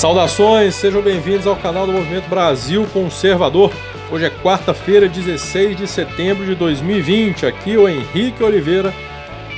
Saudações, 0.00 0.76
sejam 0.76 1.02
bem-vindos 1.02 1.46
ao 1.46 1.54
canal 1.54 1.86
do 1.86 1.92
Movimento 1.92 2.26
Brasil 2.26 2.86
Conservador. 2.90 3.70
Hoje 4.10 4.24
é 4.24 4.30
quarta-feira, 4.30 5.06
16 5.06 5.76
de 5.76 5.86
setembro 5.86 6.46
de 6.46 6.54
2020. 6.54 7.44
Aqui 7.44 7.76
o 7.76 7.86
Henrique 7.86 8.42
Oliveira 8.42 8.94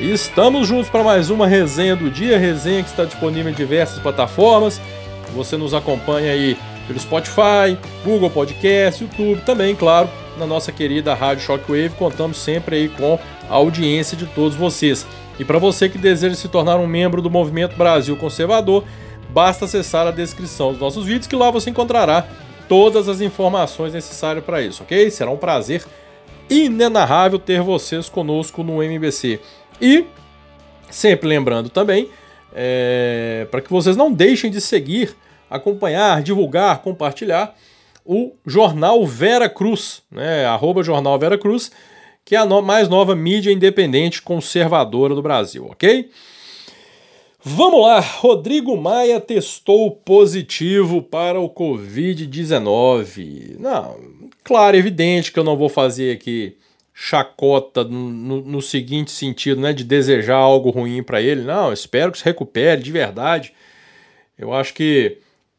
e 0.01 0.11
estamos 0.11 0.67
juntos 0.67 0.91
para 0.91 1.05
mais 1.05 1.31
uma 1.31 1.47
resenha 1.47 1.95
do 1.95 2.11
dia, 2.11 2.41
resenha 2.41 2.83
que 2.83 2.89
está 2.89 3.05
disponível 3.05 3.53
em 3.53 3.55
diversas 3.55 4.01
plataformas. 4.01 4.81
Você 5.33 5.57
nos 5.57 5.75
acompanha 5.75 6.33
aí 6.33 6.59
pelo 6.89 6.99
Spotify, 6.99 7.79
Google 8.05 8.29
Podcast, 8.29 9.05
YouTube, 9.05 9.43
também, 9.43 9.77
claro, 9.77 10.11
na 10.37 10.45
nossa 10.45 10.73
querida 10.73 11.15
Rádio 11.15 11.45
Shockwave. 11.45 11.91
Contamos 11.91 12.37
sempre 12.37 12.75
aí 12.75 12.89
com 12.89 13.17
a 13.49 13.55
audiência 13.55 14.17
de 14.17 14.27
todos 14.27 14.57
vocês. 14.57 15.07
E 15.39 15.45
para 15.45 15.61
você 15.61 15.89
que 15.89 15.99
deseja 15.99 16.35
se 16.35 16.49
tornar 16.49 16.79
um 16.79 16.87
membro 16.89 17.23
do 17.23 17.31
Movimento 17.31 17.77
Brasil 17.77 18.17
Conservador, 18.17 18.83
basta 19.33 19.65
acessar 19.65 20.07
a 20.07 20.11
descrição 20.11 20.73
dos 20.73 20.81
nossos 20.81 21.07
vídeos 21.07 21.27
que 21.27 21.37
lá 21.37 21.51
você 21.51 21.71
encontrará 21.71 22.27
todas 22.69 23.09
as 23.09 23.21
informações 23.21 23.93
necessárias 23.93 24.45
para 24.45 24.63
isso, 24.63 24.83
ok? 24.83 25.11
Será 25.11 25.31
um 25.31 25.37
prazer 25.37 25.85
inenarrável 26.49 27.39
ter 27.39 27.63
vocês 27.63 28.09
conosco 28.09 28.63
no 28.63 28.83
MBC. 28.83 29.41
E 29.81 30.05
sempre 30.91 31.29
lembrando 31.29 31.71
também, 31.71 32.11
é, 32.55 33.47
para 33.51 33.61
que 33.61 33.71
vocês 33.71 33.97
não 33.97 34.13
deixem 34.13 34.51
de 34.51 34.61
seguir, 34.61 35.17
acompanhar, 35.49 36.23
divulgar, 36.23 36.79
compartilhar 36.83 37.55
o 38.05 38.33
Jornal 38.45 39.07
Vera 39.07 39.49
Cruz, 39.49 40.03
né? 40.11 40.45
Arroba 40.45 40.83
Jornal 40.83 41.19
Vera 41.19 41.39
Cruz, 41.39 41.71
que 42.25 42.35
é 42.35 42.39
a 42.39 42.45
no 42.45 42.61
mais 42.61 42.89
nova 42.89 43.15
mídia 43.15 43.53
independente 43.53 44.23
conservadora 44.23 45.15
do 45.15 45.23
Brasil, 45.23 45.67
ok? 45.71 46.11
Vamos 47.45 47.83
lá, 47.83 47.99
Rodrigo 47.99 48.77
Maia 48.77 49.21
testou 49.21 49.91
positivo 49.91 51.03
para 51.03 51.41
o 51.41 51.51
Covid-19. 51.51 53.59
Não, 53.59 53.99
claro, 54.45 54.77
evidente 54.77 55.33
que 55.33 55.41
eu 55.41 55.45
não 55.45 55.57
vou 55.57 55.69
fazer 55.69 56.15
aqui 56.15 56.57
chacota 56.95 57.83
no, 57.83 58.43
no, 58.43 58.63
seguinte 58.63 59.11
sentido, 59.11 59.61
né, 59.61 59.73
de 59.73 59.83
desejar 59.83 60.37
algo 60.37 60.71
ruim 60.71 61.03
para 61.03 61.21
ele. 61.21 61.43
Não, 61.43 61.73
espero 61.73 62.13
que 62.13 62.19
se 62.19 62.25
recupere 62.25 62.81
de 62.81 62.93
verdade. 62.93 63.53
Eu 64.39 64.55
acho 64.55 64.73
que 64.73 65.19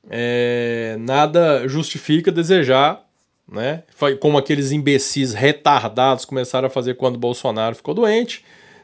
é, 0.09 0.95
nada 1.01 1.67
justifica 1.67 2.31
desejar, 2.31 3.05
né, 3.45 3.83
como 4.21 4.37
aqueles 4.37 4.71
imbecis 4.71 5.33
retardados 5.33 6.23
começaram 6.23 6.67
a 6.67 6.71
fazer 6.71 6.93
quando 6.93 7.19
Bolsonaro 7.19 7.75
ficou 7.75 7.93
doente 7.93 8.41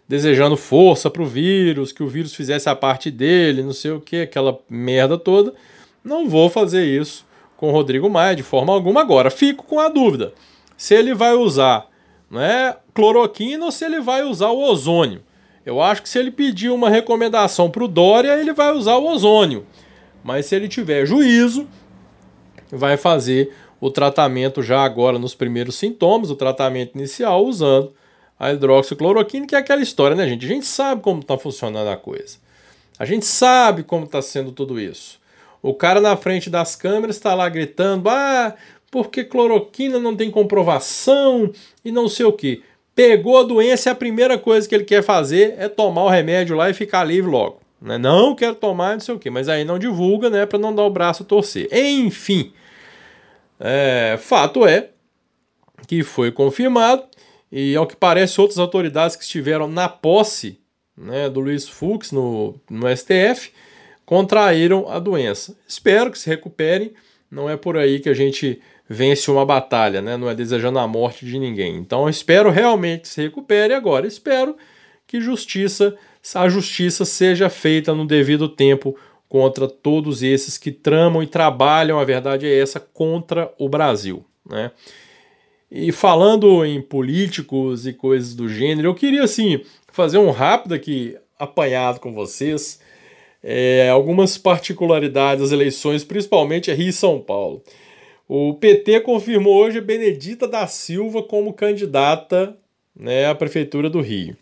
desejando 0.10 0.58
força 0.58 1.08
para 1.08 1.22
o 1.22 1.28
vírus, 1.28 1.92
que 1.92 2.02
o 2.02 2.08
vírus 2.08 2.34
fizesse 2.34 2.68
a 2.68 2.76
parte 2.76 3.12
dele, 3.12 3.62
não 3.62 3.74
sei 3.74 3.92
o 3.92 4.02
que, 4.02 4.22
aquela 4.22 4.58
merda 4.68 5.20
toda. 5.20 5.54
Não 6.04 6.28
vou 6.28 6.50
fazer 6.50 6.84
isso 6.84 7.24
com 7.56 7.70
o 7.70 7.72
Rodrigo 7.72 8.10
Maia 8.10 8.36
de 8.36 8.42
forma 8.42 8.74
alguma. 8.74 9.02
Agora, 9.02 9.30
fico 9.30 9.64
com 9.64 9.80
a 9.80 9.88
dúvida 9.88 10.34
se 10.76 10.96
ele 10.96 11.14
vai 11.14 11.36
usar 11.36 11.88
né, 12.32 12.76
cloroquina 12.92 13.64
ou 13.66 13.72
se 13.72 13.86
ele 13.86 14.02
vai 14.02 14.24
usar 14.24 14.50
o 14.50 14.60
ozônio. 14.60 15.22
Eu 15.64 15.80
acho 15.80 16.02
que 16.02 16.10
se 16.10 16.18
ele 16.18 16.32
pedir 16.32 16.72
uma 16.72 16.90
recomendação 16.90 17.70
para 17.70 17.84
o 17.84 17.88
Dória, 17.88 18.36
ele 18.42 18.52
vai 18.52 18.74
usar 18.74 18.96
o 18.96 19.06
ozônio. 19.06 19.68
Mas 20.24 20.48
se 20.48 20.56
ele 20.56 20.68
tiver 20.68 21.06
juízo, 21.06 21.68
vai 22.72 22.98
fazer 22.98 23.54
o 23.80 23.92
tratamento 23.92 24.64
já 24.64 24.82
agora 24.82 25.20
nos 25.20 25.36
primeiros 25.36 25.76
sintomas, 25.76 26.32
o 26.32 26.36
tratamento 26.36 26.98
inicial, 26.98 27.46
usando 27.46 27.94
a 28.40 28.54
hidroxicloroquina, 28.54 29.46
que 29.46 29.56
é 29.56 29.58
aquela 29.58 29.82
história, 29.82 30.16
né, 30.16 30.28
gente? 30.28 30.46
A 30.46 30.50
gente 30.50 30.66
sabe 30.66 31.02
como 31.02 31.20
está 31.20 31.38
funcionando 31.38 31.90
a 31.90 31.98
coisa. 31.98 32.38
A 32.98 33.06
gente 33.06 33.26
sabe 33.26 33.84
como 33.84 34.06
está 34.06 34.22
sendo 34.22 34.52
tudo 34.52 34.80
isso. 34.80 35.20
O 35.62 35.74
cara 35.74 36.00
na 36.00 36.16
frente 36.16 36.50
das 36.50 36.76
câmeras 36.76 37.18
está 37.18 37.36
lá 37.36 37.50
gritando: 37.50 38.08
ah, 38.10 38.56
porque 38.90 39.24
cloroquina 39.24 40.00
não 40.00 40.16
tem 40.16 40.32
comprovação 40.32 41.52
e 41.84 41.92
não 41.92 42.08
sei 42.08 42.26
o 42.26 42.34
que. 42.34 42.64
Pegou 42.96 43.38
a 43.38 43.44
doença 43.44 43.90
e 43.90 43.92
a 43.92 43.96
primeira 43.96 44.38
coisa 44.38 44.68
que 44.68 44.76
ele 44.76 44.84
quer 44.84 45.04
fazer 45.04 45.56
é 45.58 45.68
tomar 45.68 46.04
o 46.04 46.10
remédio 46.10 46.56
lá 46.56 46.70
e 46.70 46.74
ficar 46.74 47.04
livre 47.04 47.30
logo. 47.30 47.62
Né? 47.82 47.98
Não 47.98 48.36
quero 48.36 48.56
tomar, 48.56 48.94
não 48.94 49.00
sei 49.00 49.16
o 49.16 49.20
que, 49.20 49.30
mas 49.30 49.48
aí 49.48 49.64
não 49.64 49.80
divulga, 49.80 50.30
né, 50.30 50.46
para 50.46 50.60
não 50.60 50.76
dar 50.76 50.84
o 50.84 50.90
braço 50.90 51.24
a 51.24 51.26
torcer. 51.26 51.70
Enfim, 51.72 52.52
é, 53.58 54.18
fato 54.20 54.66
é 54.66 54.90
que 55.88 56.04
foi 56.04 56.30
confirmado 56.30 57.04
e 57.52 57.76
ao 57.76 57.88
que 57.88 57.96
parece, 57.96 58.40
outras 58.40 58.60
autoridades 58.60 59.16
que 59.16 59.24
estiveram 59.24 59.68
na 59.68 59.90
posse 59.90 60.60
né, 60.96 61.30
do 61.30 61.40
Luiz 61.40 61.68
Fux 61.68 62.12
no, 62.12 62.56
no 62.70 62.96
STF 62.96 63.52
contraíram 64.06 64.90
a 64.90 65.00
doença. 65.00 65.56
Espero 65.68 66.12
que 66.12 66.20
se 66.20 66.30
recuperem. 66.30 66.94
Não 67.30 67.50
é 67.50 67.56
por 67.56 67.78
aí 67.78 68.00
que 68.00 68.10
a 68.10 68.14
gente 68.14 68.60
vence 68.90 69.30
uma 69.30 69.46
batalha, 69.46 70.02
né? 70.02 70.18
não 70.18 70.28
é 70.28 70.34
desejando 70.34 70.80
a 70.80 70.88
morte 70.88 71.26
de 71.26 71.38
ninguém. 71.38 71.78
Então 71.78 72.10
espero 72.10 72.50
realmente 72.50 73.02
que 73.02 73.08
se 73.08 73.22
recupere 73.22 73.74
agora. 73.74 74.08
Espero 74.08 74.58
que 75.06 75.22
justiça, 75.22 75.96
a 76.34 76.50
justiça 76.50 77.06
seja 77.06 77.50
feita 77.50 77.94
no 77.94 78.06
devido 78.06 78.50
tempo 78.50 78.98
contra 79.28 79.68
todos 79.68 80.24
esses 80.24 80.58
que 80.58 80.72
tramam 80.72 81.22
e 81.22 81.28
trabalham, 81.28 82.00
a 82.00 82.04
verdade 82.04 82.48
é 82.48 82.60
essa, 82.60 82.80
contra 82.80 83.54
o 83.60 83.70
Brasil. 83.70 84.26
Né? 84.44 84.72
E 85.72 85.92
falando 85.92 86.66
em 86.66 86.82
políticos 86.82 87.86
e 87.86 87.94
coisas 87.94 88.34
do 88.34 88.50
gênero, 88.50 88.88
eu 88.88 88.96
queria 88.96 89.24
assim 89.24 89.62
fazer 89.92 90.18
um 90.18 90.32
rápido 90.32 90.74
aqui 90.74 91.16
apanhado 91.38 92.00
com 92.00 92.14
vocês. 92.14 92.80
É, 93.42 93.90
algumas 93.90 94.38
particularidades 94.38 95.44
das 95.44 95.52
eleições, 95.52 96.04
principalmente 96.04 96.74
Rio 96.74 96.90
e 96.90 96.94
São 96.94 97.22
Paulo. 97.22 97.64
O 98.28 98.54
PT 98.56 99.00
confirmou 99.02 99.56
hoje 99.56 99.80
Benedita 99.80 100.48
da 100.48 100.68
Silva 100.68 101.24
como 101.24 101.54
candidata 101.54 102.56
né, 102.96 103.28
à 103.28 103.34
Prefeitura 103.34 103.90
do 103.90 104.02
Rio. 104.02 104.36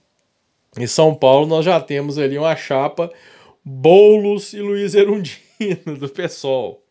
Em 0.78 0.88
São 0.88 1.14
Paulo, 1.14 1.46
nós 1.46 1.64
já 1.64 1.80
temos 1.80 2.18
ali 2.18 2.38
uma 2.38 2.56
chapa 2.56 3.12
Boulos 3.64 4.54
e 4.54 4.60
Luiz 4.60 4.96
Erundino, 4.96 5.96
do 6.00 6.10
PSOL. 6.10 6.84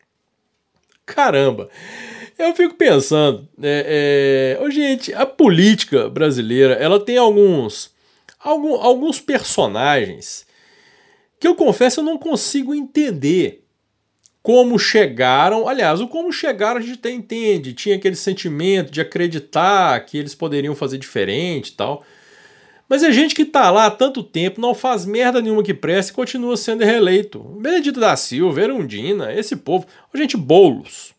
Caramba! 1.05 1.69
Eu 2.37 2.55
fico 2.55 2.75
pensando, 2.75 3.47
é, 3.61 4.57
é, 4.59 4.71
gente, 4.71 5.11
a 5.13 5.25
política 5.25 6.07
brasileira, 6.07 6.75
ela 6.75 6.99
tem 6.99 7.17
alguns, 7.17 7.91
algum, 8.39 8.75
alguns 8.75 9.19
personagens 9.19 10.45
que 11.39 11.47
eu 11.47 11.55
confesso 11.55 11.99
eu 11.99 12.03
não 12.03 12.17
consigo 12.17 12.75
entender 12.75 13.63
como 14.41 14.77
chegaram. 14.77 15.67
Aliás, 15.67 15.99
o 15.99 16.07
como 16.07 16.31
chegaram 16.31 16.79
a 16.79 16.81
gente 16.81 16.99
até 16.99 17.11
entende. 17.11 17.73
Tinha 17.73 17.95
aquele 17.95 18.15
sentimento 18.15 18.91
de 18.91 19.01
acreditar 19.01 19.99
que 20.05 20.17
eles 20.17 20.33
poderiam 20.33 20.75
fazer 20.75 20.97
diferente 20.97 21.69
e 21.69 21.73
tal. 21.73 22.03
Mas 22.87 23.03
é 23.03 23.11
gente 23.11 23.35
que 23.35 23.43
tá 23.43 23.69
lá 23.69 23.87
há 23.87 23.91
tanto 23.91 24.23
tempo, 24.23 24.61
não 24.61 24.73
faz 24.73 25.05
merda 25.05 25.41
nenhuma 25.41 25.63
que 25.63 25.73
preste 25.73 26.09
e 26.09 26.13
continua 26.13 26.55
sendo 26.55 26.85
reeleito. 26.85 27.39
Benedito 27.39 27.99
da 27.99 28.15
Silva, 28.15 28.61
Erundina, 28.61 29.33
esse 29.33 29.55
povo. 29.55 29.85
Gente, 30.13 30.37
bolos. 30.37 31.16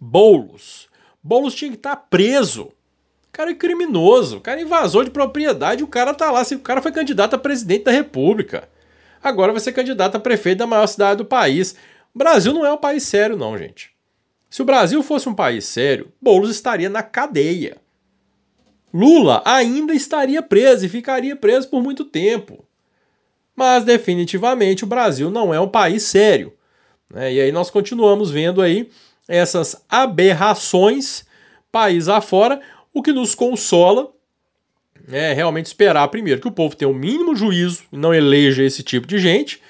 Boulos. 0.00 0.88
Boulos 1.22 1.54
tinha 1.54 1.70
que 1.70 1.76
estar 1.76 1.96
tá 1.96 2.02
preso. 2.08 2.72
O 3.28 3.32
cara 3.32 3.50
é 3.50 3.54
criminoso, 3.54 4.38
o 4.38 4.40
cara 4.40 4.58
é 4.58 4.62
invasor 4.62 5.04
de 5.04 5.10
propriedade, 5.10 5.84
o 5.84 5.86
cara 5.86 6.14
tá 6.14 6.30
lá, 6.30 6.42
o 6.42 6.58
cara 6.58 6.82
foi 6.82 6.90
candidato 6.90 7.34
a 7.34 7.38
presidente 7.38 7.84
da 7.84 7.92
república. 7.92 8.68
Agora 9.22 9.52
vai 9.52 9.60
ser 9.60 9.72
candidato 9.72 10.16
a 10.16 10.20
prefeito 10.20 10.58
da 10.58 10.66
maior 10.66 10.86
cidade 10.86 11.18
do 11.18 11.24
país. 11.24 11.76
O 12.14 12.18
Brasil 12.18 12.52
não 12.52 12.64
é 12.64 12.72
um 12.72 12.78
país 12.78 13.02
sério 13.04 13.36
não, 13.36 13.56
gente. 13.56 13.90
Se 14.48 14.62
o 14.62 14.64
Brasil 14.64 15.00
fosse 15.02 15.28
um 15.28 15.34
país 15.34 15.64
sério, 15.66 16.10
Boulos 16.20 16.50
estaria 16.50 16.88
na 16.88 17.02
cadeia. 17.02 17.76
Lula 18.92 19.42
ainda 19.44 19.94
estaria 19.94 20.42
preso 20.42 20.84
e 20.84 20.88
ficaria 20.88 21.36
preso 21.36 21.68
por 21.68 21.80
muito 21.82 22.04
tempo. 22.04 22.64
Mas 23.54 23.84
definitivamente 23.84 24.82
o 24.82 24.86
Brasil 24.88 25.30
não 25.30 25.54
é 25.54 25.60
um 25.60 25.68
país 25.68 26.02
sério. 26.02 26.52
Né? 27.08 27.34
E 27.34 27.40
aí 27.40 27.52
nós 27.52 27.70
continuamos 27.70 28.30
vendo 28.30 28.60
aí 28.60 28.90
essas 29.30 29.84
aberrações 29.88 31.24
país 31.70 32.08
afora, 32.08 32.60
o 32.92 33.00
que 33.00 33.12
nos 33.12 33.34
consola 33.34 34.10
é 35.10 35.32
realmente 35.32 35.66
esperar, 35.66 36.06
primeiro, 36.08 36.40
que 36.40 36.48
o 36.48 36.52
povo 36.52 36.74
tenha 36.74 36.88
o 36.88 36.94
mínimo 36.94 37.34
juízo 37.34 37.84
e 37.92 37.96
não 37.96 38.12
eleja 38.12 38.64
esse 38.64 38.82
tipo 38.82 39.06
de 39.06 39.18
gente, 39.18 39.62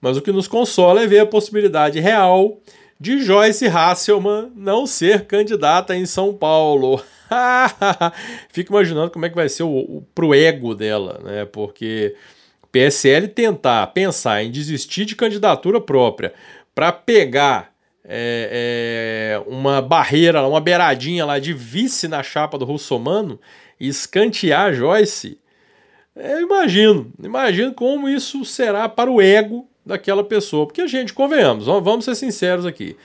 mas 0.00 0.16
o 0.16 0.22
que 0.22 0.32
nos 0.32 0.48
consola 0.48 1.02
é 1.02 1.06
ver 1.06 1.20
a 1.20 1.26
possibilidade 1.26 2.00
real 2.00 2.60
de 2.98 3.20
Joyce 3.22 3.66
Hasselman 3.66 4.50
não 4.56 4.86
ser 4.86 5.24
candidata 5.26 5.94
em 5.94 6.04
São 6.04 6.34
Paulo. 6.34 7.00
Fico 8.50 8.72
imaginando 8.72 9.10
como 9.10 9.24
é 9.24 9.28
que 9.28 9.34
vai 9.34 9.48
ser 9.48 9.62
o, 9.62 9.68
o 9.68 10.06
pro 10.14 10.34
ego 10.34 10.74
dela, 10.74 11.20
né? 11.22 11.44
Porque 11.44 12.14
PSL 12.72 13.28
tentar 13.28 13.86
pensar 13.88 14.42
em 14.42 14.50
desistir 14.50 15.04
de 15.04 15.16
candidatura 15.16 15.80
própria 15.80 16.32
para 16.74 16.92
pegar 16.92 17.75
é, 18.08 19.40
é, 19.42 19.50
uma 19.50 19.82
barreira, 19.82 20.46
uma 20.46 20.60
beiradinha 20.60 21.24
lá 21.24 21.38
de 21.38 21.52
vice 21.52 22.06
na 22.06 22.22
chapa 22.22 22.56
do 22.56 22.64
Russomano 22.64 23.38
e 23.78 23.88
escantear 23.88 24.72
Joyce, 24.72 25.38
eu 26.14 26.40
imagino, 26.40 27.12
imagino 27.22 27.74
como 27.74 28.08
isso 28.08 28.44
será 28.44 28.88
para 28.88 29.10
o 29.10 29.20
ego 29.20 29.68
daquela 29.84 30.24
pessoa. 30.24 30.64
Porque 30.66 30.80
a 30.80 30.86
gente, 30.86 31.12
convenhamos, 31.12 31.66
vamos 31.66 32.04
ser 32.06 32.14
sinceros 32.14 32.64
aqui. 32.64 32.96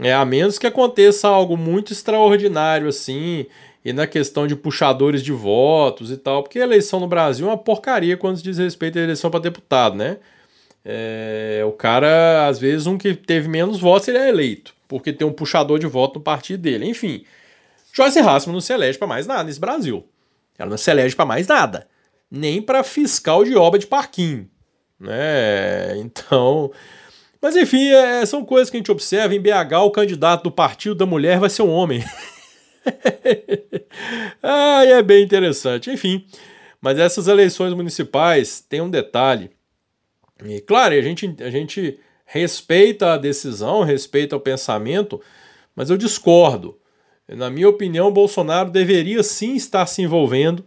É, 0.00 0.12
a 0.12 0.24
menos 0.24 0.58
que 0.58 0.66
aconteça 0.66 1.28
algo 1.28 1.56
muito 1.56 1.92
extraordinário 1.92 2.88
assim, 2.88 3.46
e 3.84 3.92
na 3.92 4.06
questão 4.06 4.46
de 4.46 4.56
puxadores 4.56 5.22
de 5.22 5.30
votos 5.30 6.10
e 6.10 6.16
tal, 6.16 6.42
porque 6.42 6.58
a 6.58 6.64
eleição 6.64 6.98
no 6.98 7.06
Brasil 7.06 7.46
é 7.46 7.50
uma 7.50 7.58
porcaria 7.58 8.16
quando 8.16 8.36
se 8.36 8.42
diz 8.42 8.58
respeito 8.58 8.98
à 8.98 9.02
eleição 9.02 9.30
para 9.30 9.38
deputado, 9.38 9.96
né? 9.96 10.16
É, 10.84 11.62
o 11.66 11.72
cara, 11.72 12.46
às 12.48 12.58
vezes, 12.58 12.86
um 12.86 12.98
que 12.98 13.14
teve 13.14 13.48
menos 13.48 13.78
votos, 13.78 14.08
ele 14.08 14.18
é 14.18 14.28
eleito, 14.28 14.74
porque 14.88 15.12
tem 15.12 15.26
um 15.26 15.32
puxador 15.32 15.78
de 15.78 15.86
voto 15.86 16.18
no 16.18 16.24
partido 16.24 16.60
dele. 16.60 16.88
Enfim, 16.88 17.24
Joyce 17.92 18.18
Hassman 18.18 18.54
não 18.54 18.60
se 18.60 18.72
elege 18.72 18.98
para 18.98 19.06
mais 19.06 19.26
nada 19.26 19.44
nesse 19.44 19.60
Brasil. 19.60 20.06
Ela 20.58 20.70
não 20.70 20.76
se 20.76 20.90
elege 20.90 21.14
para 21.14 21.24
mais 21.24 21.46
nada. 21.46 21.86
Nem 22.30 22.60
para 22.62 22.82
fiscal 22.82 23.44
de 23.44 23.54
obra 23.54 23.78
de 23.78 23.86
parquinho. 23.86 24.48
Né? 24.98 25.98
Então. 25.98 26.72
Mas 27.40 27.56
enfim, 27.56 27.88
é, 27.88 28.24
são 28.24 28.44
coisas 28.44 28.70
que 28.70 28.76
a 28.76 28.80
gente 28.80 28.90
observa. 28.90 29.34
Em 29.34 29.40
BH, 29.40 29.74
o 29.84 29.90
candidato 29.90 30.44
do 30.44 30.50
Partido 30.50 30.94
da 30.94 31.06
Mulher 31.06 31.38
vai 31.38 31.50
ser 31.50 31.62
um 31.62 31.70
homem. 31.70 32.04
ah, 34.42 34.84
é 34.84 35.02
bem 35.02 35.22
interessante. 35.22 35.90
Enfim, 35.90 36.24
mas 36.80 36.98
essas 36.98 37.28
eleições 37.28 37.74
municipais 37.74 38.60
têm 38.60 38.80
um 38.80 38.90
detalhe 38.90 39.50
e 40.44 40.60
claro, 40.60 40.94
a 40.94 41.00
gente, 41.00 41.34
a 41.40 41.50
gente 41.50 41.98
respeita 42.24 43.12
a 43.12 43.18
decisão, 43.18 43.82
respeita 43.82 44.36
o 44.36 44.40
pensamento, 44.40 45.20
mas 45.74 45.90
eu 45.90 45.96
discordo. 45.96 46.78
Na 47.28 47.50
minha 47.50 47.68
opinião, 47.68 48.12
Bolsonaro 48.12 48.70
deveria 48.70 49.22
sim 49.22 49.54
estar 49.54 49.86
se 49.86 50.02
envolvendo 50.02 50.64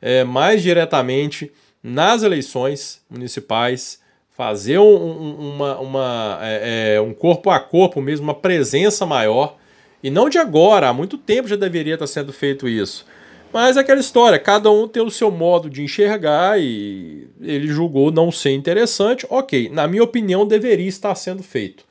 é, 0.00 0.24
mais 0.24 0.62
diretamente 0.62 1.52
nas 1.82 2.22
eleições 2.22 3.02
municipais, 3.08 4.00
fazer 4.30 4.78
um, 4.78 4.94
um, 4.94 5.54
uma, 5.54 5.78
uma, 5.78 6.38
é, 6.42 6.94
é, 6.96 7.00
um 7.00 7.14
corpo 7.14 7.48
a 7.50 7.58
corpo 7.58 8.00
mesmo, 8.00 8.24
uma 8.24 8.34
presença 8.34 9.06
maior. 9.06 9.56
E 10.02 10.10
não 10.10 10.28
de 10.28 10.38
agora, 10.38 10.88
há 10.88 10.92
muito 10.92 11.16
tempo 11.16 11.48
já 11.48 11.56
deveria 11.56 11.94
estar 11.94 12.06
sendo 12.06 12.32
feito 12.32 12.68
isso. 12.68 13.06
Mas 13.52 13.76
é 13.76 13.80
aquela 13.80 14.00
história, 14.00 14.38
cada 14.38 14.70
um 14.70 14.86
tem 14.86 15.02
o 15.02 15.10
seu 15.10 15.30
modo 15.30 15.70
de 15.70 15.82
enxergar 15.82 16.60
e 16.60 17.28
ele 17.40 17.68
julgou 17.68 18.10
não 18.10 18.30
ser 18.30 18.52
interessante. 18.52 19.26
Ok, 19.30 19.70
na 19.70 19.86
minha 19.88 20.02
opinião, 20.02 20.46
deveria 20.46 20.88
estar 20.88 21.14
sendo 21.14 21.42
feito. 21.42 21.84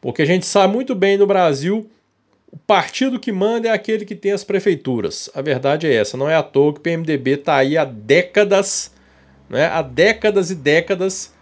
Porque 0.00 0.22
a 0.22 0.24
gente 0.24 0.46
sabe 0.46 0.72
muito 0.72 0.94
bem 0.94 1.18
no 1.18 1.26
Brasil, 1.26 1.90
o 2.50 2.56
partido 2.56 3.20
que 3.20 3.30
manda 3.30 3.68
é 3.68 3.72
aquele 3.72 4.04
que 4.04 4.14
tem 4.14 4.32
as 4.32 4.44
prefeituras. 4.44 5.28
A 5.34 5.42
verdade 5.42 5.86
é 5.86 5.94
essa, 5.94 6.16
não 6.16 6.30
é 6.30 6.36
à 6.36 6.42
toa 6.42 6.72
que 6.72 6.78
o 6.78 6.82
PMDB 6.82 7.32
está 7.32 7.56
aí 7.56 7.76
há 7.76 7.84
décadas, 7.84 8.92
né, 9.50 9.66
há 9.66 9.82
décadas 9.82 10.50
e 10.50 10.54
décadas, 10.54 11.34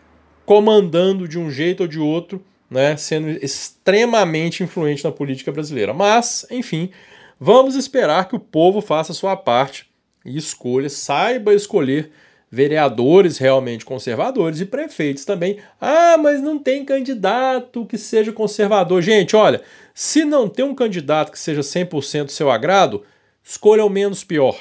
comandando 0.44 1.28
de 1.28 1.38
um 1.38 1.50
jeito 1.50 1.82
ou 1.82 1.86
de 1.86 1.98
outro, 1.98 2.42
né, 2.68 2.96
sendo 2.96 3.28
extremamente 3.28 4.62
influente 4.62 5.04
na 5.04 5.12
política 5.12 5.52
brasileira. 5.52 5.92
Mas, 5.92 6.46
enfim, 6.50 6.90
Vamos 7.38 7.74
esperar 7.74 8.28
que 8.28 8.36
o 8.36 8.40
povo 8.40 8.80
faça 8.80 9.12
sua 9.12 9.36
parte 9.36 9.86
e 10.24 10.36
escolha, 10.36 10.88
saiba 10.88 11.52
escolher 11.54 12.10
vereadores 12.50 13.36
realmente 13.36 13.84
conservadores 13.84 14.60
e 14.60 14.64
prefeitos 14.64 15.24
também. 15.24 15.58
Ah, 15.80 16.16
mas 16.16 16.40
não 16.40 16.58
tem 16.58 16.84
candidato 16.84 17.84
que 17.84 17.98
seja 17.98 18.32
conservador. 18.32 19.02
Gente, 19.02 19.36
olha, 19.36 19.60
se 19.92 20.24
não 20.24 20.48
tem 20.48 20.64
um 20.64 20.74
candidato 20.74 21.30
que 21.30 21.38
seja 21.38 21.60
100% 21.60 22.30
seu 22.30 22.50
agrado, 22.50 23.02
escolha 23.44 23.84
o 23.84 23.90
menos 23.90 24.24
pior. 24.24 24.58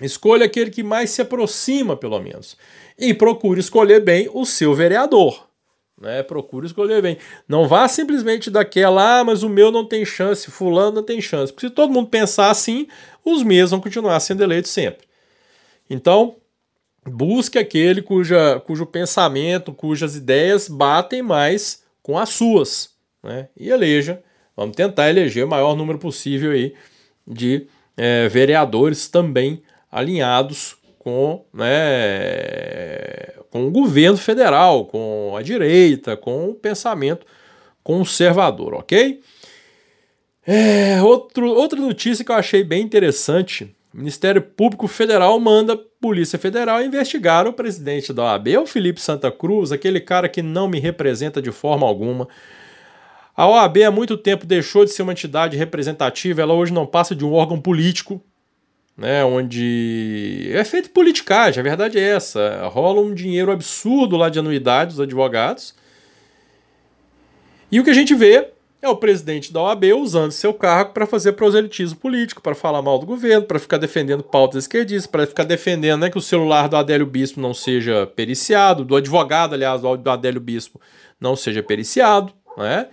Escolha 0.00 0.46
aquele 0.46 0.70
que 0.70 0.82
mais 0.82 1.10
se 1.10 1.22
aproxima, 1.22 1.96
pelo 1.96 2.20
menos. 2.20 2.56
E 2.98 3.12
procure 3.12 3.60
escolher 3.60 4.00
bem 4.00 4.28
o 4.32 4.44
seu 4.44 4.74
vereador. 4.74 5.48
Né? 6.02 6.20
Procure 6.24 6.66
escolher 6.66 7.00
bem. 7.00 7.16
Não 7.48 7.68
vá 7.68 7.86
simplesmente 7.86 8.50
daquela, 8.50 9.20
ah, 9.20 9.24
mas 9.24 9.44
o 9.44 9.48
meu 9.48 9.70
não 9.70 9.86
tem 9.86 10.04
chance, 10.04 10.50
fulano 10.50 10.96
não 10.96 11.02
tem 11.04 11.20
chance. 11.20 11.52
Porque 11.52 11.68
se 11.68 11.72
todo 11.72 11.92
mundo 11.92 12.08
pensar 12.08 12.50
assim, 12.50 12.88
os 13.24 13.44
mesmos 13.44 13.70
vão 13.70 13.80
continuar 13.80 14.18
sendo 14.18 14.42
eleitos 14.42 14.72
sempre. 14.72 15.06
Então, 15.88 16.34
busque 17.06 17.56
aquele 17.56 18.02
cuja, 18.02 18.60
cujo 18.66 18.84
pensamento, 18.84 19.72
cujas 19.72 20.16
ideias 20.16 20.68
batem 20.68 21.22
mais 21.22 21.84
com 22.02 22.18
as 22.18 22.30
suas. 22.30 22.90
Né? 23.22 23.48
E 23.56 23.70
eleja, 23.70 24.20
vamos 24.56 24.74
tentar 24.74 25.08
eleger 25.08 25.44
o 25.44 25.48
maior 25.48 25.76
número 25.76 26.00
possível 26.00 26.50
aí 26.50 26.74
de 27.24 27.68
é, 27.96 28.28
vereadores 28.28 29.06
também 29.06 29.62
alinhados 29.88 30.76
com 30.98 31.44
né, 31.54 33.31
com 33.52 33.66
o 33.66 33.70
governo 33.70 34.16
federal, 34.16 34.86
com 34.86 35.34
a 35.36 35.42
direita, 35.42 36.16
com 36.16 36.48
o 36.48 36.54
pensamento 36.54 37.26
conservador, 37.84 38.72
ok? 38.72 39.20
É, 40.46 41.02
outro, 41.02 41.46
outra 41.50 41.78
notícia 41.78 42.24
que 42.24 42.32
eu 42.32 42.36
achei 42.36 42.64
bem 42.64 42.82
interessante: 42.82 43.76
o 43.92 43.98
Ministério 43.98 44.40
Público 44.40 44.88
Federal 44.88 45.38
manda 45.38 45.74
a 45.74 45.78
Polícia 46.00 46.38
Federal 46.38 46.82
investigar 46.82 47.46
o 47.46 47.52
presidente 47.52 48.10
da 48.10 48.22
OAB, 48.22 48.48
o 48.56 48.66
Felipe 48.66 49.00
Santa 49.00 49.30
Cruz, 49.30 49.70
aquele 49.70 50.00
cara 50.00 50.30
que 50.30 50.40
não 50.40 50.66
me 50.66 50.80
representa 50.80 51.42
de 51.42 51.52
forma 51.52 51.86
alguma. 51.86 52.26
A 53.36 53.46
OAB 53.46 53.82
há 53.82 53.90
muito 53.90 54.16
tempo 54.16 54.46
deixou 54.46 54.86
de 54.86 54.92
ser 54.92 55.02
uma 55.02 55.12
entidade 55.12 55.58
representativa, 55.58 56.40
ela 56.40 56.54
hoje 56.54 56.72
não 56.72 56.86
passa 56.86 57.14
de 57.14 57.24
um 57.24 57.34
órgão 57.34 57.60
político, 57.60 58.22
né, 58.96 59.24
onde 59.24 60.50
é 60.52 60.64
feito 60.64 60.90
politicagem, 60.90 61.60
a 61.60 61.64
verdade 61.64 61.98
é 61.98 62.02
essa. 62.02 62.66
Rola 62.68 63.00
um 63.00 63.14
dinheiro 63.14 63.50
absurdo 63.50 64.16
lá 64.16 64.28
de 64.28 64.38
anuidade 64.38 64.90
dos 64.90 65.00
advogados. 65.00 65.74
E 67.70 67.80
o 67.80 67.84
que 67.84 67.90
a 67.90 67.94
gente 67.94 68.14
vê 68.14 68.52
é 68.82 68.88
o 68.88 68.96
presidente 68.96 69.52
da 69.52 69.62
OAB 69.62 69.84
usando 69.96 70.32
seu 70.32 70.52
cargo 70.52 70.92
para 70.92 71.06
fazer 71.06 71.32
proselitismo 71.32 71.98
político, 71.98 72.42
para 72.42 72.54
falar 72.54 72.82
mal 72.82 72.98
do 72.98 73.06
governo, 73.06 73.46
para 73.46 73.60
ficar 73.60 73.78
defendendo 73.78 74.24
pautas 74.24 74.64
esquerdistas, 74.64 75.06
para 75.06 75.26
ficar 75.26 75.44
defendendo 75.44 76.00
né, 76.00 76.10
que 76.10 76.18
o 76.18 76.20
celular 76.20 76.68
do 76.68 76.76
Adélio 76.76 77.06
Bispo 77.06 77.40
não 77.40 77.54
seja 77.54 78.06
periciado, 78.06 78.84
do 78.84 78.96
advogado, 78.96 79.54
aliás, 79.54 79.80
do 79.80 80.10
Adélio 80.10 80.40
Bispo 80.40 80.80
não 81.20 81.36
seja 81.36 81.62
periciado. 81.62 82.32
Né? 82.58 82.88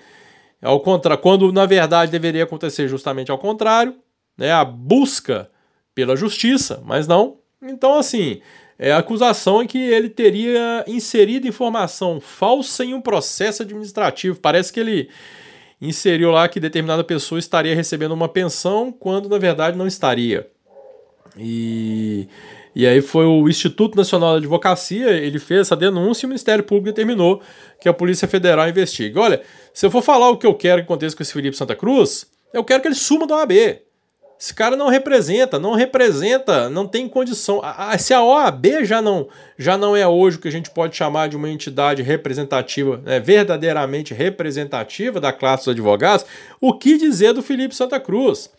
Ao 0.62 0.80
contra... 0.80 1.18
Quando, 1.18 1.52
na 1.52 1.66
verdade, 1.66 2.12
deveria 2.12 2.44
acontecer 2.44 2.88
justamente 2.88 3.32
ao 3.32 3.38
contrário, 3.40 3.96
né? 4.38 4.52
a 4.52 4.64
busca 4.64 5.50
pela 6.00 6.16
justiça, 6.16 6.82
mas 6.86 7.08
não. 7.08 7.40
Então, 7.62 8.00
assim, 8.00 8.40
é, 8.78 8.94
a 8.94 9.00
acusação 9.00 9.62
é 9.62 9.68
que 9.68 9.78
ele 9.78 10.08
teria 10.08 10.86
inserido 10.88 11.46
informação 11.46 12.22
falsa 12.22 12.86
em 12.86 12.94
um 12.94 13.02
processo 13.02 13.64
administrativo. 13.64 14.40
Parece 14.40 14.72
que 14.72 14.80
ele 14.80 15.10
inseriu 15.82 16.32
lá 16.32 16.48
que 16.48 16.58
determinada 16.58 17.04
pessoa 17.04 17.38
estaria 17.38 17.76
recebendo 17.76 18.14
uma 18.14 18.30
pensão 18.30 18.94
quando 18.94 19.28
na 19.28 19.38
verdade 19.38 19.78
não 19.78 19.86
estaria. 19.86 20.50
E, 21.38 22.30
e 22.74 22.88
aí 22.88 23.02
foi 23.02 23.26
o 23.26 23.50
Instituto 23.50 23.98
Nacional 23.98 24.32
de 24.32 24.46
Advocacia, 24.46 25.10
ele 25.10 25.38
fez 25.38 25.62
essa 25.62 25.76
denúncia 25.76 26.26
e 26.26 26.28
o 26.28 26.30
Ministério 26.30 26.64
Público 26.64 26.96
determinou 26.96 27.42
que 27.82 27.90
a 27.90 27.94
Polícia 27.94 28.28
Federal 28.30 28.70
investigue. 28.70 29.20
Olha, 29.20 29.42
se 29.74 29.86
eu 29.86 29.92
for 29.92 30.02
falar 30.02 30.30
o 30.30 30.38
que 30.38 30.48
eu 30.48 30.56
quero 30.56 30.78
que 30.78 30.86
aconteça 30.86 31.18
com 31.18 31.24
esse 31.24 31.34
Felipe 31.34 31.58
Santa 31.58 31.76
Cruz, 31.76 32.26
eu 32.54 32.64
quero 32.64 32.82
que 32.82 32.88
ele 32.88 32.96
suma 32.96 33.28
da 33.28 33.36
OAB. 33.36 33.52
Esse 34.40 34.54
cara 34.54 34.78
não 34.78 34.88
representa, 34.88 35.60
não 35.60 35.74
representa, 35.74 36.70
não 36.70 36.88
tem 36.88 37.10
condição. 37.10 37.62
Se 38.00 38.14
a 38.14 38.24
OAB 38.24 38.86
já 38.86 39.02
não, 39.02 39.28
já 39.58 39.78
não 39.78 39.98
é 39.98 40.08
hoje 40.08 40.38
o 40.38 40.40
que 40.40 40.48
a 40.48 40.52
gente 40.52 40.70
pode 40.70 40.96
chamar 40.96 41.28
de 41.28 41.36
uma 41.36 41.50
entidade 41.50 42.02
representativa, 42.02 43.02
né, 43.04 43.20
verdadeiramente 43.20 44.14
representativa 44.14 45.20
da 45.20 45.34
classe 45.34 45.66
dos 45.66 45.74
advogados, 45.74 46.26
o 46.62 46.74
que 46.74 46.98
dizer 46.98 47.34
do 47.34 47.44
Felipe 47.44 47.76
Santa 47.76 48.00
Cruz? 48.00 48.50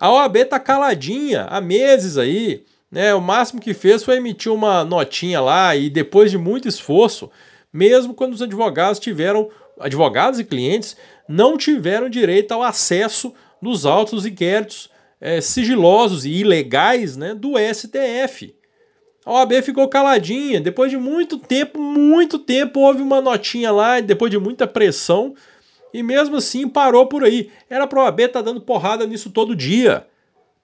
A 0.00 0.12
OAB 0.12 0.38
está 0.38 0.58
caladinha 0.58 1.44
há 1.44 1.60
meses 1.60 2.18
aí. 2.18 2.64
Né, 2.90 3.14
o 3.14 3.20
máximo 3.20 3.60
que 3.60 3.74
fez 3.74 4.02
foi 4.02 4.16
emitir 4.16 4.50
uma 4.50 4.82
notinha 4.82 5.40
lá 5.40 5.76
e 5.76 5.88
depois 5.88 6.32
de 6.32 6.38
muito 6.38 6.66
esforço, 6.66 7.30
mesmo 7.72 8.12
quando 8.12 8.32
os 8.32 8.42
advogados 8.42 8.98
tiveram, 8.98 9.50
advogados 9.78 10.40
e 10.40 10.44
clientes, 10.44 10.96
não 11.28 11.56
tiveram 11.56 12.08
direito 12.08 12.50
ao 12.50 12.62
acesso 12.62 13.32
dos 13.62 13.86
autos 13.86 14.26
inquéritos 14.26 14.90
é, 15.20 15.40
sigilosos 15.40 16.24
e 16.24 16.30
ilegais 16.30 17.16
né, 17.16 17.34
do 17.34 17.54
STF. 17.58 18.54
A 19.24 19.32
OAB 19.32 19.62
ficou 19.62 19.86
caladinha. 19.88 20.60
Depois 20.60 20.90
de 20.90 20.96
muito 20.96 21.36
tempo, 21.36 21.78
muito 21.78 22.38
tempo, 22.38 22.80
houve 22.80 23.02
uma 23.02 23.20
notinha 23.20 23.70
lá, 23.70 24.00
depois 24.00 24.30
de 24.30 24.38
muita 24.38 24.66
pressão, 24.66 25.34
e 25.92 26.02
mesmo 26.02 26.36
assim 26.36 26.68
parou 26.68 27.06
por 27.06 27.24
aí. 27.24 27.50
Era 27.68 27.86
para 27.86 28.00
a 28.00 28.04
OAB 28.04 28.20
estar 28.20 28.38
tá 28.38 28.44
dando 28.44 28.60
porrada 28.60 29.06
nisso 29.06 29.30
todo 29.30 29.54
dia. 29.54 30.06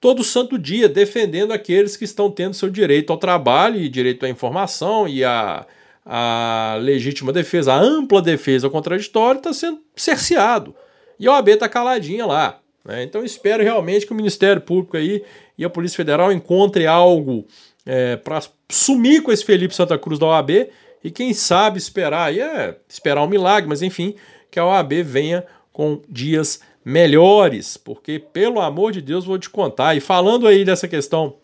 Todo 0.01 0.25
santo 0.25 0.59
dia, 0.59 0.89
defendendo 0.89 1.53
aqueles 1.53 1.97
que 1.97 2.05
estão 2.05 2.31
tendo 2.31 2.55
seu 2.55 2.71
direito 2.71 3.11
ao 3.11 3.19
trabalho 3.19 3.81
e 3.81 3.89
direito 3.89 4.25
à 4.25 4.29
informação 4.29 5.09
e 5.09 5.25
a, 5.25 5.67
a 6.05 6.79
legítima 6.81 7.33
defesa, 7.33 7.73
a 7.73 7.79
ampla 7.79 8.21
defesa 8.21 8.67
ao 8.67 8.71
contraditório, 8.71 9.39
está 9.39 9.53
sendo 9.53 9.81
cerceado. 9.97 10.75
E 11.19 11.27
a 11.27 11.33
OAB 11.33 11.49
está 11.49 11.69
caladinha 11.69 12.27
lá. 12.27 12.61
Né? 12.85 13.03
Então 13.03 13.25
espero 13.25 13.63
realmente 13.63 14.07
que 14.07 14.13
o 14.13 14.17
Ministério 14.17 14.61
Público 14.61 14.97
aí 14.97 15.25
e 15.57 15.65
a 15.65 15.71
Polícia 15.71 15.97
Federal 15.97 16.33
encontrem 16.33 16.87
algo 16.87 17.47
é, 17.87 18.17
para 18.17 18.43
sumir 18.69 19.23
com 19.23 19.33
esse 19.33 19.45
Felipe 19.45 19.75
Santa 19.75 19.99
Cruz 19.99 20.19
da 20.19 20.27
OAB 20.27 20.69
e 21.03 21.11
quem 21.11 21.33
sabe 21.35 21.79
esperar, 21.79 22.29
aí 22.29 22.41
é 22.41 22.77
esperar 22.89 23.23
um 23.23 23.29
milagre, 23.29 23.69
mas 23.69 23.83
enfim, 23.83 24.15
que 24.51 24.59
a 24.59 24.67
OAB 24.67 25.03
venha 25.03 25.45
com 25.73 26.01
dias 26.09 26.61
melhores, 26.85 27.77
porque 27.77 28.19
pelo 28.19 28.61
amor 28.61 28.93
de 28.93 29.01
Deus 29.01 29.25
vou 29.25 29.39
te 29.39 29.51
contar. 29.51 29.95
E 29.95 30.01
falando 30.01 30.47
aí 30.47 30.65
dessa 30.65 30.87
questão, 30.87 31.37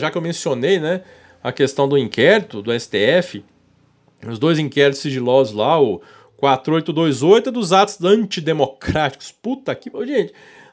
já 0.00 0.10
que 0.10 0.18
eu 0.18 0.22
mencionei, 0.22 0.78
né, 0.78 1.02
a 1.42 1.50
questão 1.52 1.88
do 1.88 1.98
inquérito 1.98 2.62
do 2.62 2.72
STF, 2.78 3.44
os 4.26 4.38
dois 4.38 4.58
inquéritos 4.58 5.00
sigilosos 5.00 5.54
lá, 5.54 5.80
o 5.80 6.00
4828 6.36 7.48
é 7.48 7.52
dos 7.52 7.72
atos 7.72 8.02
antidemocráticos. 8.04 9.32
Puta 9.32 9.74
que. 9.74 9.90
Gente, 10.06 10.32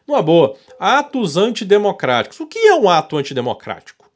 numa 0.09 0.21
boa. 0.21 0.55
Atos 0.79 1.37
antidemocráticos. 1.37 2.39
O 2.39 2.47
que 2.47 2.59
é 2.59 2.75
um 2.75 2.89
ato 2.89 3.15
antidemocrático? 3.15 4.09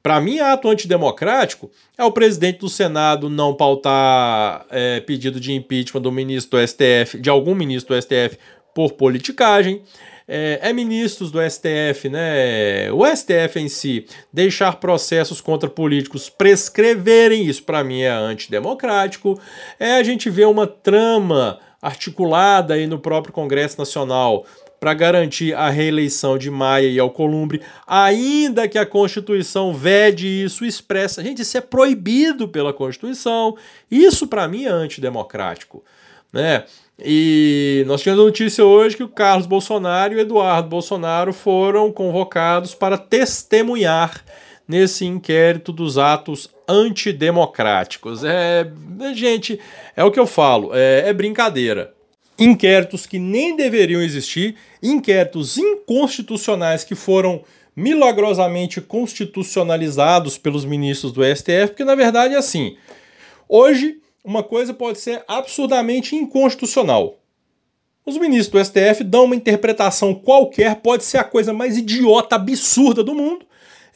Para 0.00 0.20
mim, 0.20 0.38
ato 0.38 0.68
antidemocrático 0.68 1.70
é 1.98 2.04
o 2.04 2.12
presidente 2.12 2.60
do 2.60 2.68
Senado 2.68 3.28
não 3.28 3.52
pautar 3.52 4.64
é, 4.70 5.00
pedido 5.00 5.40
de 5.40 5.52
impeachment 5.52 6.00
do 6.00 6.12
ministro 6.12 6.58
do 6.58 6.66
STF, 6.66 7.18
de 7.20 7.28
algum 7.28 7.54
ministro 7.54 7.94
do 7.94 8.00
STF, 8.00 8.38
por 8.74 8.92
politicagem. 8.92 9.82
É, 10.30 10.60
é, 10.62 10.72
ministros 10.72 11.30
do 11.30 11.40
STF, 11.40 12.08
né? 12.10 12.92
O 12.92 13.04
STF 13.04 13.58
em 13.58 13.68
si, 13.68 14.06
deixar 14.32 14.76
processos 14.76 15.40
contra 15.40 15.70
políticos 15.70 16.28
prescreverem, 16.28 17.46
isso 17.46 17.62
para 17.62 17.82
mim 17.82 18.02
é 18.02 18.10
antidemocrático. 18.10 19.40
É 19.80 19.94
a 19.94 20.02
gente 20.02 20.30
vê 20.30 20.44
uma 20.44 20.66
trama 20.66 21.58
articulada 21.80 22.74
aí 22.74 22.86
no 22.86 22.98
próprio 22.98 23.32
Congresso 23.32 23.78
Nacional 23.78 24.44
para 24.80 24.94
garantir 24.94 25.54
a 25.54 25.68
reeleição 25.68 26.38
de 26.38 26.50
Maia 26.50 26.88
e 26.88 26.98
Alcolumbre, 26.98 27.60
ainda 27.86 28.68
que 28.68 28.78
a 28.78 28.86
Constituição 28.86 29.74
vede 29.74 30.26
isso 30.26 30.64
expressa. 30.64 31.22
Gente, 31.22 31.42
isso 31.42 31.56
é 31.56 31.60
proibido 31.60 32.48
pela 32.48 32.72
Constituição. 32.72 33.56
Isso 33.90 34.26
para 34.26 34.46
mim 34.46 34.64
é 34.64 34.68
antidemocrático, 34.68 35.84
né? 36.32 36.64
E 37.00 37.84
nós 37.86 38.00
tivemos 38.00 38.24
notícia 38.24 38.64
hoje 38.64 38.96
que 38.96 39.04
o 39.04 39.08
Carlos 39.08 39.46
Bolsonaro 39.46 40.14
e 40.14 40.16
o 40.16 40.20
Eduardo 40.20 40.68
Bolsonaro 40.68 41.32
foram 41.32 41.92
convocados 41.92 42.74
para 42.74 42.98
testemunhar 42.98 44.24
nesse 44.66 45.04
inquérito 45.06 45.72
dos 45.72 45.96
atos 45.96 46.50
antidemocráticos. 46.68 48.24
É, 48.24 48.68
gente, 49.14 49.60
é 49.96 50.02
o 50.02 50.10
que 50.10 50.18
eu 50.18 50.26
falo, 50.26 50.70
é, 50.74 51.08
é 51.08 51.12
brincadeira 51.12 51.94
inquéritos 52.38 53.06
que 53.06 53.18
nem 53.18 53.56
deveriam 53.56 54.00
existir, 54.00 54.56
inquéritos 54.82 55.58
inconstitucionais 55.58 56.84
que 56.84 56.94
foram 56.94 57.42
milagrosamente 57.74 58.80
constitucionalizados 58.80 60.36
pelos 60.36 60.64
ministros 60.64 61.12
do 61.12 61.22
STF, 61.24 61.68
porque 61.68 61.84
na 61.84 61.94
verdade 61.94 62.34
é 62.34 62.36
assim. 62.36 62.76
Hoje, 63.48 64.00
uma 64.24 64.42
coisa 64.42 64.74
pode 64.74 64.98
ser 64.98 65.22
absurdamente 65.26 66.14
inconstitucional. 66.14 67.18
Os 68.04 68.16
ministros 68.16 68.48
do 68.48 68.64
STF 68.64 69.04
dão 69.04 69.24
uma 69.24 69.36
interpretação 69.36 70.14
qualquer, 70.14 70.76
pode 70.76 71.04
ser 71.04 71.18
a 71.18 71.24
coisa 71.24 71.52
mais 71.52 71.76
idiota, 71.76 72.36
absurda 72.36 73.04
do 73.04 73.14
mundo. 73.14 73.46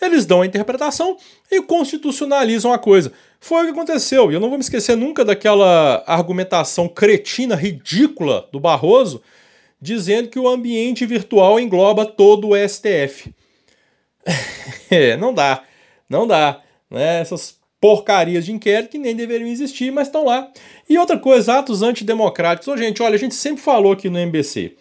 Eles 0.03 0.27
dão 0.27 0.43
a 0.43 0.47
interpretação 0.47 1.17
e 1.51 1.63
constitucionalizam 1.63 2.73
a 2.73 2.79
coisa. 2.79 3.13
Foi 3.41 3.63
o 3.63 3.67
que 3.67 3.73
aconteceu. 3.73 4.31
E 4.31 4.35
eu 4.35 4.41
não 4.41 4.49
vou 4.49 4.59
me 4.59 4.65
esquecer 4.65 4.97
nunca 4.97 5.25
daquela 5.25 6.03
argumentação 6.07 6.89
cretina, 6.89 7.55
ridícula 7.55 8.49
do 8.53 8.59
Barroso, 8.59 9.23
dizendo 9.81 10.29
que 10.29 10.39
o 10.39 10.49
ambiente 10.49 11.07
virtual 11.07 11.59
engloba 11.59 12.05
todo 12.05 12.49
o 12.49 12.69
STF. 12.69 13.33
é, 14.91 15.17
não 15.17 15.33
dá. 15.33 15.63
Não 16.09 16.27
dá. 16.27 16.61
Né? 16.91 17.21
Essas 17.21 17.57
porcarias 17.81 18.45
de 18.45 18.53
inquérito 18.53 18.91
que 18.91 18.99
nem 18.99 19.15
deveriam 19.15 19.49
existir, 19.49 19.91
mas 19.91 20.09
estão 20.09 20.25
lá. 20.25 20.49
E 20.89 20.99
outra 20.99 21.19
coisa, 21.19 21.59
atos 21.59 21.83
antidemocráticos. 21.83 22.69
Ô, 22.69 22.77
gente, 22.77 23.03
olha, 23.03 23.15
a 23.15 23.19
gente 23.19 23.35
sempre 23.35 23.63
falou 23.63 23.93
aqui 23.93 24.09
no 24.09 24.19
MBC. 24.19 24.77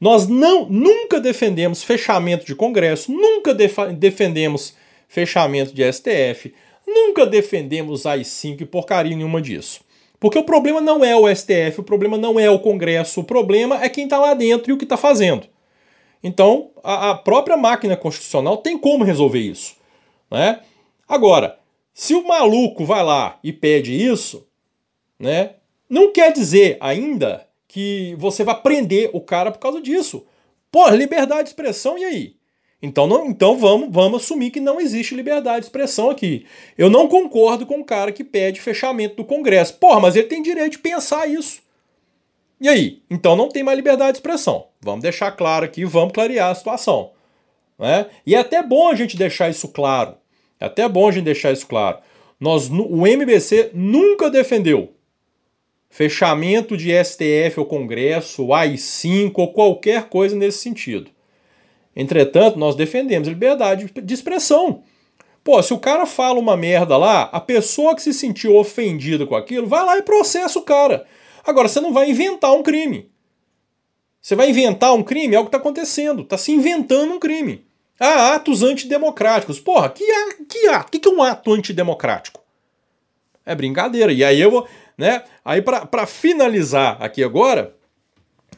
Nós 0.00 0.26
não, 0.26 0.66
nunca 0.66 1.20
defendemos 1.20 1.82
fechamento 1.82 2.46
de 2.46 2.54
Congresso, 2.54 3.12
nunca 3.12 3.52
defendemos 3.52 4.74
fechamento 5.06 5.74
de 5.74 5.92
STF, 5.92 6.54
Nunca 6.92 7.24
defendemos 7.24 8.04
AI-5 8.04 8.62
e 8.62 8.66
porcaria 8.66 9.16
nenhuma 9.16 9.40
disso. 9.40 9.80
Porque 10.18 10.38
o 10.38 10.44
problema 10.44 10.80
não 10.80 11.04
é 11.04 11.16
o 11.16 11.32
STF, 11.34 11.80
o 11.80 11.84
problema 11.84 12.18
não 12.18 12.38
é 12.38 12.50
o 12.50 12.58
Congresso, 12.58 13.20
o 13.20 13.24
problema 13.24 13.82
é 13.82 13.88
quem 13.88 14.04
está 14.04 14.18
lá 14.18 14.34
dentro 14.34 14.70
e 14.70 14.72
o 14.72 14.76
que 14.76 14.84
está 14.84 14.96
fazendo. 14.96 15.46
Então, 16.22 16.70
a, 16.82 17.10
a, 17.10 17.14
própria 17.14 17.56
máquina 17.56 17.96
constitucional 17.96 18.58
tem 18.58 18.76
como 18.76 19.04
resolver 19.04 19.38
isso. 19.38 19.76
Né? 20.30 20.60
Agora, 21.08 21.58
se 21.94 22.14
o 22.14 22.26
maluco 22.26 22.84
vai 22.84 23.02
lá 23.02 23.38
e 23.42 23.52
pede 23.52 23.94
isso, 23.94 24.46
né, 25.18 25.54
não 25.88 26.12
quer 26.12 26.32
dizer 26.32 26.76
ainda 26.80 27.46
que 27.70 28.16
você 28.18 28.42
vai 28.42 28.60
prender 28.60 29.10
o 29.12 29.20
cara 29.20 29.52
por 29.52 29.60
causa 29.60 29.80
disso. 29.80 30.26
Pô, 30.72 30.88
liberdade 30.88 31.44
de 31.44 31.48
expressão, 31.50 31.96
e 31.96 32.04
aí? 32.04 32.34
Então, 32.82 33.06
não, 33.06 33.26
então 33.26 33.56
vamos, 33.56 33.88
vamos 33.92 34.24
assumir 34.24 34.50
que 34.50 34.58
não 34.58 34.80
existe 34.80 35.14
liberdade 35.14 35.60
de 35.60 35.66
expressão 35.66 36.10
aqui. 36.10 36.46
Eu 36.76 36.90
não 36.90 37.06
concordo 37.06 37.64
com 37.64 37.78
o 37.78 37.84
cara 37.84 38.10
que 38.10 38.24
pede 38.24 38.60
fechamento 38.60 39.14
do 39.14 39.24
Congresso. 39.24 39.74
Porra, 39.74 40.00
mas 40.00 40.16
ele 40.16 40.26
tem 40.26 40.42
direito 40.42 40.72
de 40.72 40.78
pensar 40.80 41.28
isso. 41.28 41.62
E 42.60 42.68
aí? 42.68 43.02
Então 43.08 43.36
não 43.36 43.48
tem 43.48 43.62
mais 43.62 43.76
liberdade 43.76 44.12
de 44.12 44.18
expressão. 44.18 44.66
Vamos 44.80 45.02
deixar 45.02 45.30
claro 45.30 45.64
aqui, 45.64 45.84
vamos 45.84 46.12
clarear 46.12 46.50
a 46.50 46.54
situação. 46.54 47.12
Né? 47.78 48.06
E 48.26 48.34
é 48.34 48.38
até 48.38 48.62
bom 48.64 48.88
a 48.88 48.96
gente 48.96 49.16
deixar 49.16 49.48
isso 49.48 49.68
claro. 49.68 50.16
É 50.58 50.64
até 50.64 50.88
bom 50.88 51.08
a 51.08 51.12
gente 51.12 51.24
deixar 51.24 51.52
isso 51.52 51.68
claro. 51.68 51.98
Nós, 52.40 52.68
o 52.68 53.06
MBC 53.06 53.70
nunca 53.74 54.28
defendeu 54.28 54.92
fechamento 55.90 56.76
de 56.76 56.92
STF 57.04 57.58
ou 57.58 57.66
Congresso, 57.66 58.54
AI-5 58.54 59.32
ou 59.34 59.52
qualquer 59.52 60.04
coisa 60.04 60.36
nesse 60.36 60.58
sentido. 60.58 61.10
Entretanto, 61.94 62.58
nós 62.58 62.76
defendemos 62.76 63.28
liberdade 63.28 63.92
de 63.92 64.14
expressão. 64.14 64.84
Pô, 65.42 65.60
se 65.62 65.74
o 65.74 65.78
cara 65.78 66.06
fala 66.06 66.38
uma 66.38 66.56
merda 66.56 66.96
lá, 66.96 67.22
a 67.32 67.40
pessoa 67.40 67.94
que 67.94 68.02
se 68.02 68.14
sentiu 68.14 68.56
ofendida 68.56 69.26
com 69.26 69.34
aquilo, 69.34 69.66
vai 69.66 69.84
lá 69.84 69.98
e 69.98 70.02
processa 70.02 70.58
o 70.58 70.62
cara. 70.62 71.04
Agora, 71.44 71.68
você 71.68 71.80
não 71.80 71.92
vai 71.92 72.08
inventar 72.08 72.54
um 72.54 72.62
crime. 72.62 73.10
Você 74.20 74.36
vai 74.36 74.50
inventar 74.50 74.94
um 74.94 75.02
crime? 75.02 75.34
É 75.34 75.38
o 75.38 75.42
que 75.42 75.48
está 75.48 75.58
acontecendo. 75.58 76.22
Está 76.22 76.36
se 76.38 76.52
inventando 76.52 77.14
um 77.14 77.18
crime. 77.18 77.64
Ah, 77.98 78.34
atos 78.34 78.62
antidemocráticos. 78.62 79.58
Porra, 79.58 79.88
que, 79.88 80.04
que 80.44 80.66
ato? 80.68 80.88
O 80.88 80.90
que, 80.90 80.98
que 80.98 81.08
é 81.08 81.12
um 81.12 81.22
ato 81.22 81.52
antidemocrático? 81.52 82.40
É 83.44 83.54
brincadeira. 83.54 84.12
E 84.12 84.22
aí 84.22 84.40
eu 84.40 84.50
vou. 84.50 84.68
Né? 84.96 85.22
Aí, 85.44 85.62
para 85.62 86.06
finalizar 86.06 86.96
aqui 87.00 87.24
agora, 87.24 87.74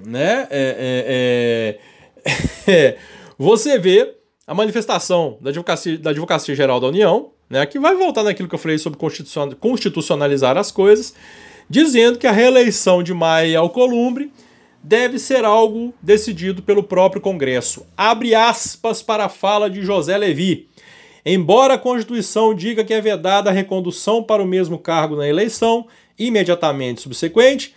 né? 0.05 0.47
É, 0.51 1.79
é, 2.27 2.33
é, 2.67 2.99
você 3.39 3.79
vê 3.79 4.15
a 4.47 4.55
manifestação 4.55 5.39
da 5.41 5.51
Advocacia, 5.51 5.99
da 5.99 6.11
Advocacia 6.11 6.55
Geral 6.55 6.81
da 6.81 6.89
União, 6.89 7.31
né, 7.49 7.65
que 7.67 7.79
vai 7.79 7.95
voltar 7.95 8.23
naquilo 8.23 8.49
que 8.49 8.55
eu 8.55 8.59
falei 8.59 8.79
sobre 8.79 8.99
constitucionalizar 9.59 10.57
as 10.57 10.73
coisas, 10.73 11.15
dizendo 11.69 12.19
que 12.19 12.27
a 12.27 12.33
reeleição 12.33 13.03
de 13.03 13.15
Maia 13.15 13.59
Alcolumbre 13.59 14.33
deve 14.83 15.19
ser 15.19 15.45
algo 15.45 15.95
decidido 16.03 16.63
pelo 16.63 16.83
próprio 16.83 17.21
Congresso. 17.21 17.87
Abre 17.97 18.35
aspas 18.35 19.01
para 19.01 19.27
a 19.27 19.29
fala 19.29 19.71
de 19.71 19.83
José 19.83 20.19
Levi. 20.19 20.69
Embora 21.25 21.75
a 21.75 21.79
Constituição 21.79 22.53
diga 22.53 22.83
que 22.83 22.93
é 22.93 23.01
vedada 23.01 23.49
a 23.49 23.53
recondução 23.53 24.25
para 24.25 24.43
o 24.43 24.47
mesmo 24.47 24.77
cargo 24.77 25.15
na 25.15 25.29
eleição, 25.29 25.87
imediatamente 26.19 27.01
subsequente, 27.01 27.75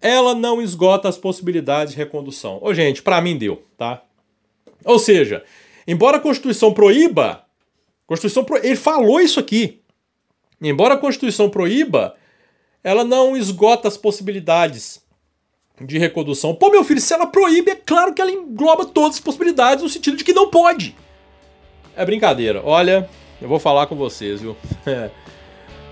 ela 0.00 0.34
não 0.34 0.62
esgota 0.62 1.08
as 1.08 1.18
possibilidades 1.18 1.92
de 1.92 1.98
recondução. 1.98 2.58
Ô, 2.62 2.72
gente, 2.72 3.02
para 3.02 3.20
mim 3.20 3.36
deu, 3.36 3.64
tá? 3.76 4.02
Ou 4.84 4.98
seja, 4.98 5.44
embora 5.86 6.18
a 6.18 6.20
Constituição 6.20 6.72
proíba, 6.72 7.44
Constituição 8.06 8.44
pro... 8.44 8.56
ele 8.58 8.76
falou 8.76 9.20
isso 9.20 9.40
aqui. 9.40 9.82
Embora 10.60 10.94
a 10.94 10.98
Constituição 10.98 11.50
proíba, 11.50 12.16
ela 12.82 13.04
não 13.04 13.36
esgota 13.36 13.88
as 13.88 13.96
possibilidades 13.96 15.02
de 15.80 15.98
recondução. 15.98 16.54
Pô, 16.54 16.70
meu 16.70 16.82
filho, 16.84 17.00
se 17.00 17.12
ela 17.12 17.26
proíbe, 17.26 17.70
é 17.70 17.76
claro 17.76 18.12
que 18.12 18.20
ela 18.20 18.30
engloba 18.30 18.84
todas 18.84 19.16
as 19.16 19.20
possibilidades 19.20 19.82
no 19.82 19.90
sentido 19.90 20.16
de 20.16 20.24
que 20.24 20.32
não 20.32 20.48
pode. 20.48 20.96
É 21.94 22.04
brincadeira. 22.04 22.62
Olha, 22.64 23.08
eu 23.40 23.48
vou 23.48 23.58
falar 23.58 23.86
com 23.86 23.94
vocês, 23.94 24.40
viu? 24.40 24.56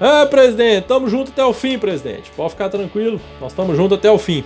É, 0.00 0.26
presidente, 0.26 0.86
tamo 0.86 1.08
junto 1.08 1.30
até 1.30 1.44
o 1.44 1.52
fim, 1.52 1.78
presidente. 1.78 2.30
Pode 2.36 2.50
ficar 2.50 2.68
tranquilo, 2.68 3.20
nós 3.40 3.52
estamos 3.52 3.76
juntos 3.76 3.96
até 3.98 4.10
o 4.10 4.18
fim. 4.18 4.44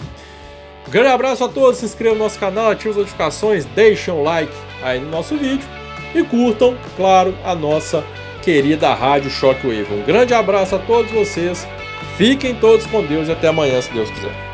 Grande 0.88 1.08
abraço 1.08 1.44
a 1.44 1.48
todos, 1.48 1.78
se 1.78 1.84
inscrevam 1.84 2.18
no 2.18 2.24
nosso 2.24 2.38
canal, 2.38 2.70
ativem 2.70 2.92
as 2.92 2.96
notificações, 2.96 3.64
deixem 3.66 4.12
um 4.14 4.22
like 4.22 4.52
aí 4.82 4.98
no 5.00 5.10
nosso 5.10 5.36
vídeo 5.36 5.66
e 6.14 6.22
curtam, 6.22 6.76
claro, 6.96 7.34
a 7.44 7.54
nossa 7.54 8.04
querida 8.42 8.92
Rádio 8.94 9.30
Shockwave. 9.30 9.92
Um 9.92 10.02
grande 10.02 10.34
abraço 10.34 10.76
a 10.76 10.78
todos 10.78 11.10
vocês, 11.12 11.66
fiquem 12.16 12.54
todos 12.54 12.86
com 12.86 13.04
Deus 13.04 13.28
e 13.28 13.32
até 13.32 13.48
amanhã, 13.48 13.80
se 13.80 13.92
Deus 13.92 14.10
quiser. 14.10 14.49